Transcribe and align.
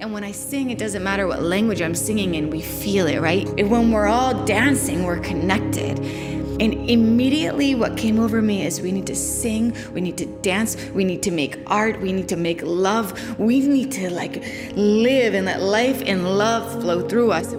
And 0.00 0.12
when 0.12 0.22
I 0.22 0.30
sing, 0.30 0.70
it 0.70 0.78
doesn't 0.78 1.02
matter 1.02 1.26
what 1.26 1.42
language 1.42 1.82
I'm 1.82 1.94
singing 1.94 2.36
in, 2.36 2.50
we 2.50 2.60
feel 2.60 3.08
it, 3.08 3.20
right? 3.20 3.48
And 3.58 3.68
when 3.68 3.90
we're 3.90 4.06
all 4.06 4.44
dancing, 4.44 5.02
we're 5.02 5.18
connected. 5.18 5.98
And 5.98 6.88
immediately, 6.88 7.74
what 7.74 7.96
came 7.96 8.20
over 8.20 8.40
me 8.40 8.64
is 8.64 8.80
we 8.80 8.92
need 8.92 9.08
to 9.08 9.16
sing, 9.16 9.76
we 9.92 10.00
need 10.00 10.16
to 10.18 10.26
dance, 10.26 10.76
we 10.90 11.02
need 11.02 11.20
to 11.24 11.32
make 11.32 11.58
art, 11.66 12.00
we 12.00 12.12
need 12.12 12.28
to 12.28 12.36
make 12.36 12.62
love, 12.62 13.40
we 13.40 13.58
need 13.58 13.90
to 13.92 14.08
like 14.08 14.44
live 14.76 15.34
and 15.34 15.46
let 15.46 15.62
life 15.62 16.00
and 16.06 16.38
love 16.38 16.80
flow 16.80 17.08
through 17.08 17.32
us. 17.32 17.52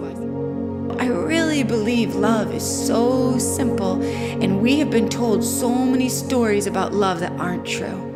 I 0.98 1.08
really 1.08 1.62
believe 1.62 2.14
love 2.14 2.54
is 2.54 2.64
so 2.86 3.38
simple, 3.38 4.02
and 4.02 4.62
we 4.62 4.78
have 4.78 4.90
been 4.90 5.10
told 5.10 5.44
so 5.44 5.74
many 5.74 6.08
stories 6.08 6.66
about 6.66 6.94
love 6.94 7.20
that 7.20 7.32
aren't 7.32 7.66
true. 7.66 8.09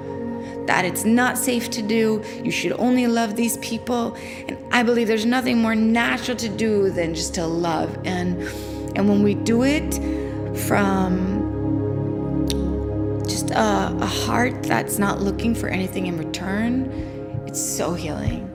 That 0.66 0.84
it's 0.84 1.04
not 1.04 1.36
safe 1.36 1.70
to 1.70 1.82
do, 1.82 2.22
you 2.42 2.50
should 2.50 2.72
only 2.72 3.06
love 3.06 3.36
these 3.36 3.58
people, 3.58 4.16
and 4.48 4.56
I 4.72 4.82
believe 4.82 5.08
there's 5.08 5.26
nothing 5.26 5.58
more 5.58 5.74
natural 5.74 6.36
to 6.38 6.48
do 6.48 6.90
than 6.90 7.14
just 7.14 7.34
to 7.34 7.46
love. 7.46 7.96
And 8.04 8.42
and 8.96 9.08
when 9.08 9.22
we 9.22 9.34
do 9.34 9.62
it, 9.64 9.94
from 10.56 12.46
just 13.26 13.50
a, 13.50 13.96
a 14.00 14.06
heart 14.06 14.62
that's 14.62 14.98
not 14.98 15.20
looking 15.20 15.54
for 15.54 15.68
anything 15.68 16.06
in 16.06 16.16
return, 16.16 16.90
it's 17.46 17.60
so 17.60 17.94
healing 17.94 18.48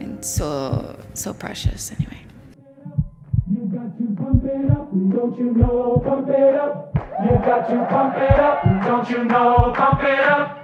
and 0.00 0.24
so 0.24 0.98
so 1.14 1.32
precious. 1.34 1.92
Anyway. 1.92 2.18
You 3.50 3.66
got 3.66 3.96
to 3.98 4.04
pump 4.16 4.44
it 4.44 4.70
up, 4.70 4.90
don't 4.90 5.38
you 5.38 5.52
know? 5.52 6.02
Pump 6.04 6.28
it 6.28 6.54
up. 6.54 6.96
You 7.22 7.30
got 7.44 7.68
to 7.68 7.86
pump 7.88 8.16
it 8.16 8.40
up, 8.40 8.64
don't 8.84 9.10
you 9.10 9.24
know? 9.24 9.72
Pump 9.76 10.02
it 10.02 10.20
up. 10.20 10.63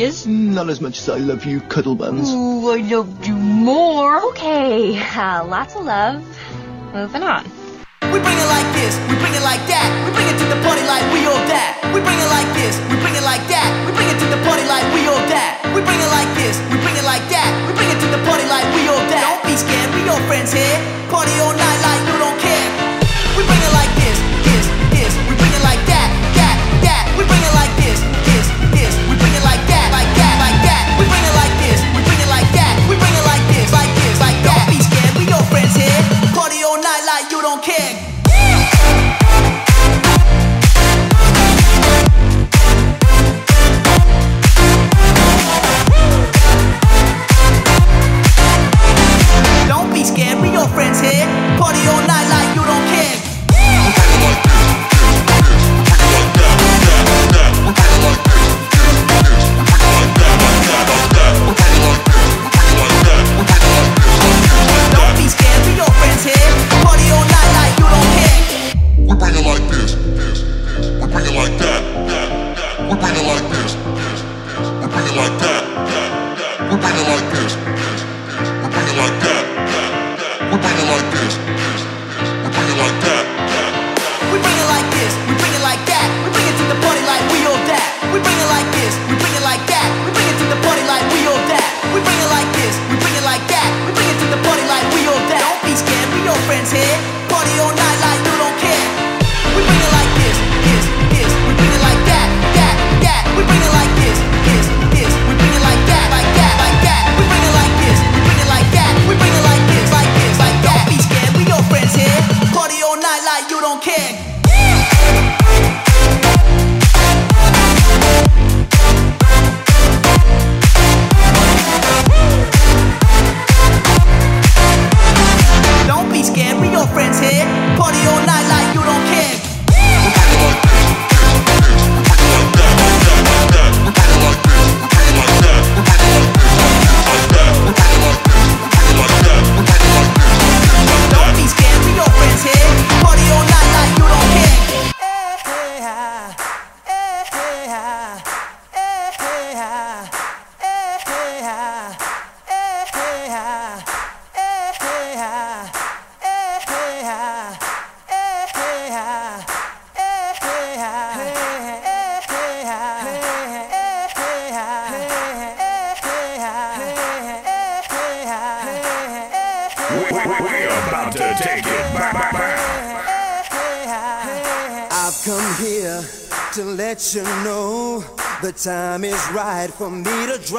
Not 0.00 0.70
as 0.70 0.80
much 0.80 0.98
as 0.98 1.08
I 1.10 1.18
love 1.18 1.44
you, 1.44 1.60
Cuddle 1.60 1.94
Buns. 1.94 2.32
Ooh, 2.32 2.70
I 2.70 2.78
love 2.78 3.26
you 3.26 3.34
more. 3.34 4.24
Okay, 4.30 4.98
uh, 4.98 5.44
lots 5.44 5.76
of 5.76 5.84
love. 5.84 6.24
Moving 6.94 7.22
on. 7.22 7.44
We 8.08 8.18
bring 8.18 8.38
it 8.38 8.48
like 8.48 8.72
this, 8.72 8.96
we 9.10 9.14
bring 9.20 9.34
it 9.34 9.44
like 9.44 9.60
that, 9.68 9.86
we 10.06 10.10
bring 10.16 10.26
it 10.26 10.38
to 10.40 10.46
the 10.48 10.60
party 10.66 10.82
like 10.88 11.04
we 11.12 11.26
all. 11.26 11.59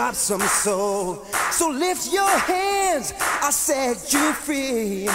drop 0.02 0.16
some 0.16 0.42
soul. 0.42 1.16
So 1.52 1.70
lift 1.70 2.12
your 2.12 2.28
hands, 2.28 3.14
I 3.20 3.52
said 3.52 3.98
you 4.12 4.34
free. 4.34 5.08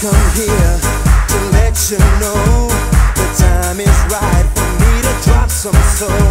come 0.00 0.30
here 0.34 0.78
to 1.28 1.38
let 1.52 1.90
you 1.90 1.98
know 2.20 2.68
the 3.16 3.26
time 3.38 3.80
is 3.80 3.98
right 4.12 4.46
for 4.54 4.68
me 4.80 5.00
to 5.00 5.24
drop 5.24 5.48
some 5.48 5.72
soul. 5.96 6.25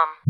trojanstorage.com. 0.00 0.29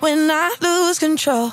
When 0.00 0.30
I 0.30 0.54
lose 0.60 0.98
control? 1.00 1.52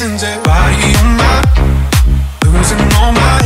innocence. 0.00 0.22
Yeah, 0.22 0.40
body 0.42 0.96
on 0.96 1.16
my, 1.16 2.52
losing 2.52 2.80
all 2.96 3.12
my 3.12 3.39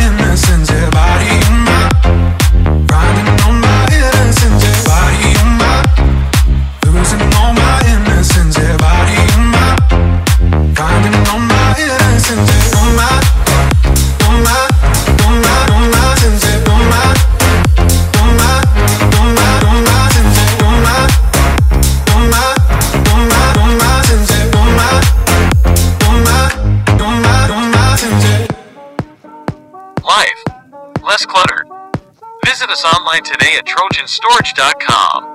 us 32.74 32.84
online 32.84 33.22
today 33.22 33.54
at 33.56 33.66
trojanstorage.com. 33.66 35.33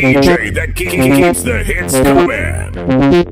DJ 0.00 0.54
that 0.54 0.74
keeps 0.74 1.42
the 1.42 1.62
hits 1.62 1.92
coming. 1.92 3.29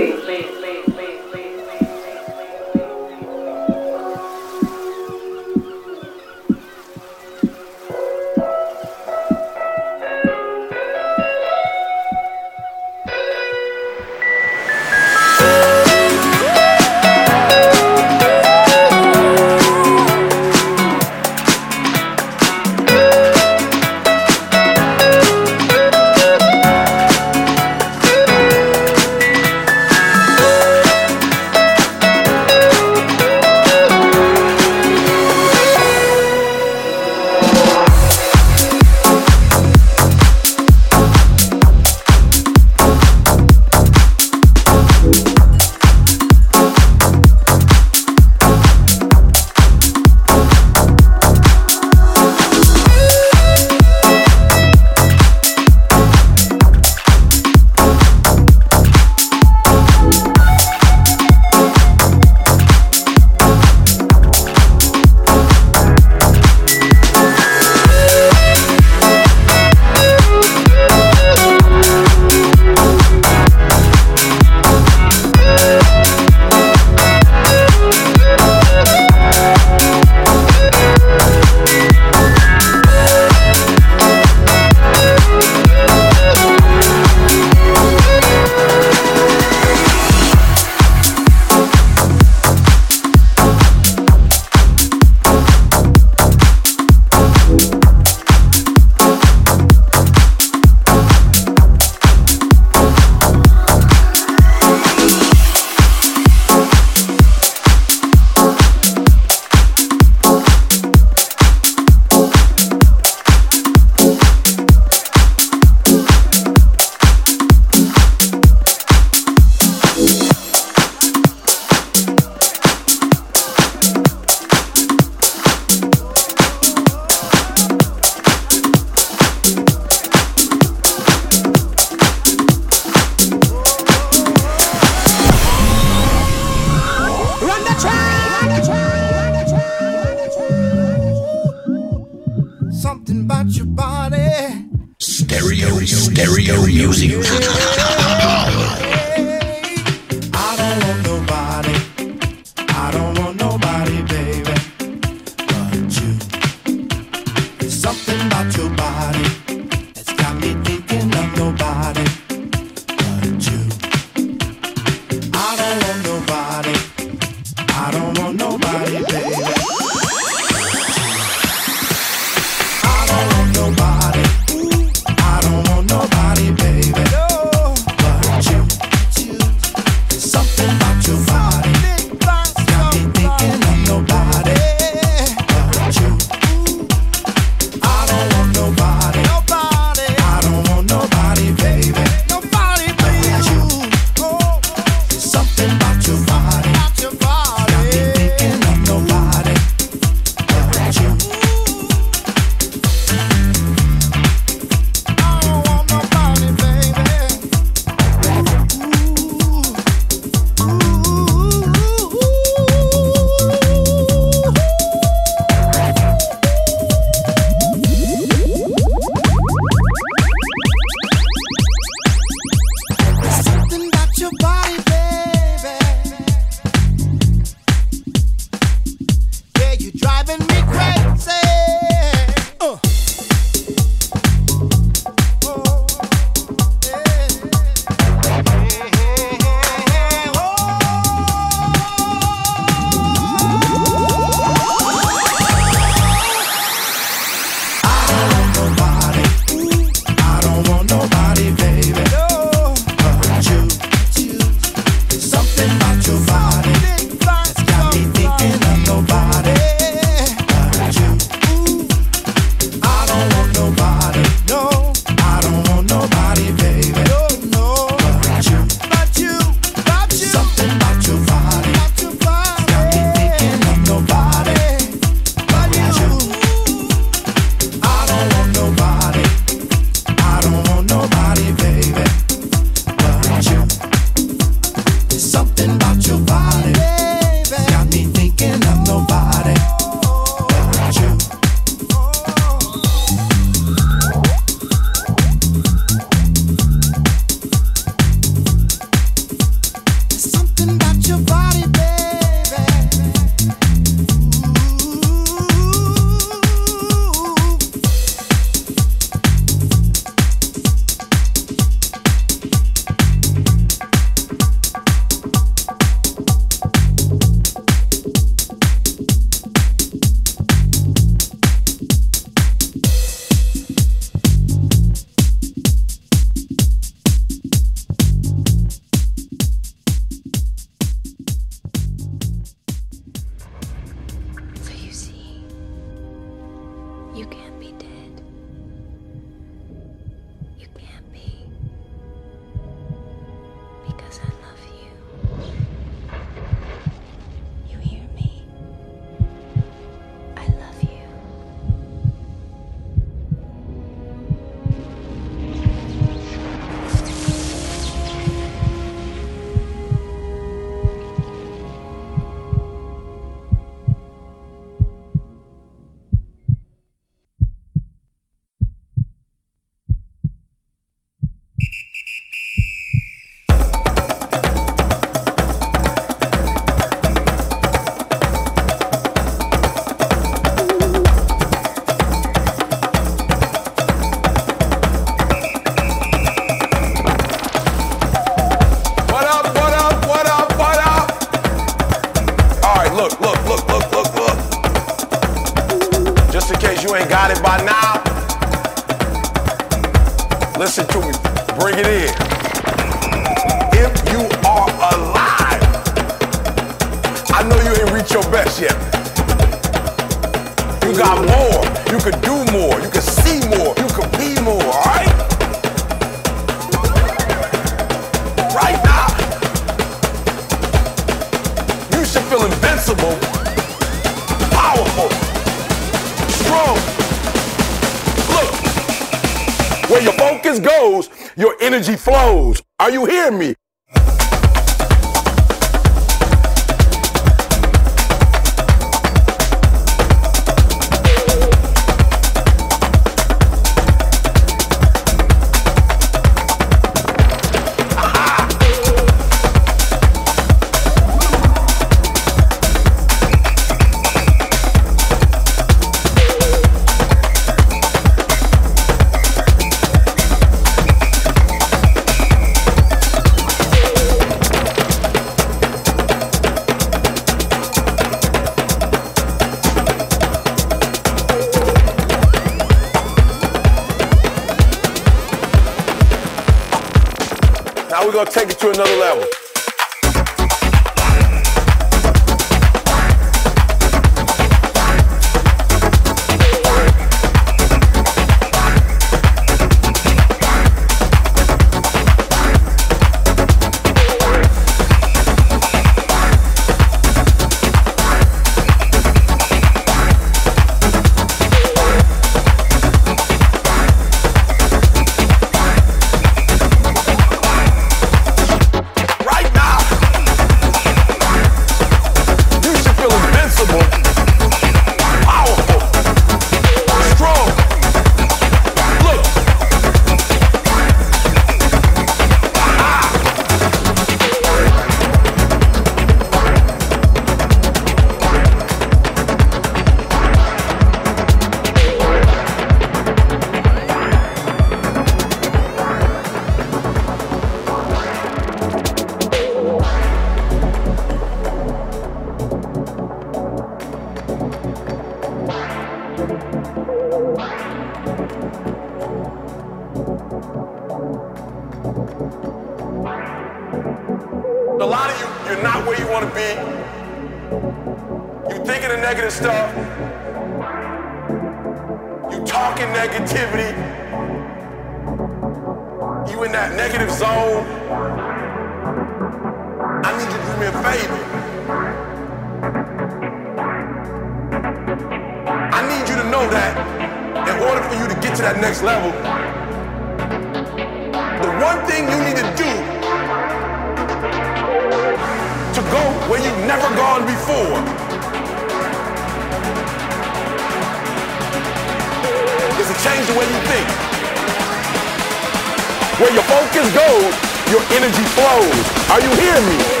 Are 599.11 599.19
you 599.19 599.27
hearing 599.35 599.67
me? 599.67 600.00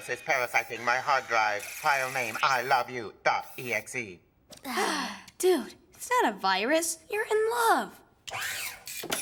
Virus 0.00 0.18
is 0.18 0.24
parasiting 0.24 0.84
my 0.84 0.96
hard 0.96 1.26
drive. 1.28 1.62
File 1.62 2.10
name 2.12 2.36
I 2.42 2.62
love 2.62 2.88
you 2.90 3.12
dot 3.24 3.46
exe. 3.58 3.92
Dude, 5.38 5.74
it's 5.94 6.10
not 6.22 6.34
a 6.34 6.38
virus. 6.38 6.98
You're 7.10 7.26
in 7.30 7.50
love. 7.68 8.00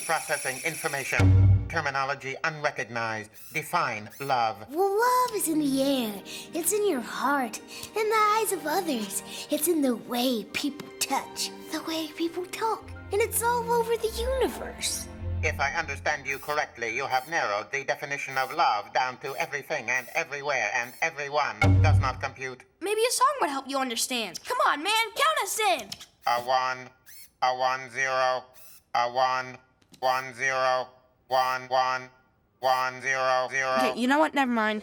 Processing 0.06 0.60
information. 0.64 1.66
Terminology 1.68 2.36
unrecognized. 2.44 3.30
Define 3.52 4.08
love. 4.20 4.56
Well, 4.70 4.98
love 4.98 5.36
is 5.36 5.48
in 5.48 5.58
the 5.58 5.82
air. 5.82 6.14
It's 6.54 6.72
in 6.72 6.88
your 6.88 7.00
heart, 7.00 7.60
in 7.96 8.08
the 8.08 8.24
eyes 8.36 8.52
of 8.52 8.66
others. 8.66 9.22
It's 9.50 9.68
in 9.68 9.82
the 9.82 9.96
way 9.96 10.44
people 10.52 10.88
touch, 11.00 11.50
the 11.72 11.82
way 11.82 12.08
people 12.16 12.44
talk, 12.46 12.88
and 13.12 13.20
it's 13.20 13.42
all 13.42 13.70
over 13.72 13.96
the 13.96 14.12
universe. 14.40 15.08
If 15.42 15.60
I 15.60 15.72
understand 15.74 16.26
you 16.26 16.38
correctly, 16.38 16.94
you 16.96 17.06
have 17.06 17.28
narrowed 17.28 17.70
the 17.70 17.84
definition 17.84 18.36
of 18.36 18.52
love 18.54 18.92
down 18.92 19.18
to 19.18 19.36
everything 19.36 19.88
and 19.88 20.08
everywhere 20.14 20.68
and 20.74 20.92
everyone. 21.00 21.60
Does 21.80 22.00
not 22.00 22.20
compute. 22.20 22.62
Maybe 22.80 23.00
a 23.08 23.12
song 23.12 23.34
would 23.40 23.50
help 23.50 23.68
you 23.68 23.78
understand. 23.78 24.40
Come 24.44 24.58
on, 24.66 24.82
man, 24.82 25.06
count 25.14 25.38
us 25.44 25.60
in. 25.60 25.88
A 26.26 26.40
one, 26.40 26.90
a 27.42 27.54
one 27.56 27.88
zero, 27.90 28.44
a 28.94 29.12
one, 29.12 29.56
one 30.00 30.34
zero, 30.34 30.88
one 31.28 31.62
one, 31.68 32.10
one 32.58 33.00
zero 33.00 33.48
zero. 33.50 33.76
Okay, 33.78 34.00
you 34.00 34.08
know 34.08 34.18
what? 34.18 34.34
Never 34.34 34.50
mind. 34.50 34.82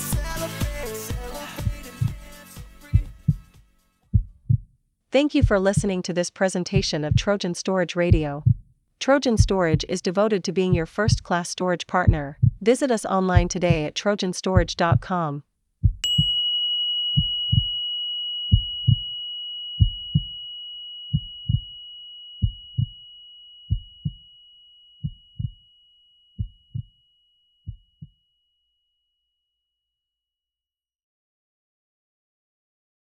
Thank 5.11 5.35
you 5.35 5.43
for 5.43 5.59
listening 5.59 6.01
to 6.03 6.13
this 6.13 6.29
presentation 6.29 7.03
of 7.03 7.17
Trojan 7.17 7.53
Storage 7.53 7.97
Radio. 7.97 8.45
Trojan 9.01 9.35
Storage 9.35 9.83
is 9.89 10.01
devoted 10.01 10.41
to 10.45 10.53
being 10.53 10.73
your 10.73 10.85
first 10.85 11.21
class 11.21 11.49
storage 11.49 11.85
partner. 11.85 12.37
Visit 12.61 12.91
us 12.91 13.03
online 13.03 13.49
today 13.49 13.83
at 13.83 13.93
trojanstorage.com. 13.93 15.43